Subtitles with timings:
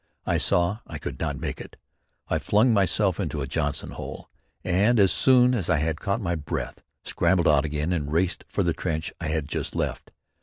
[0.25, 1.75] I saw I could not make it.
[2.27, 4.31] I flung myself into a Johnson hole,
[4.63, 8.63] and as soon as I had caught my breath, scrambled out again and raced for
[8.63, 10.09] the trench I had just left.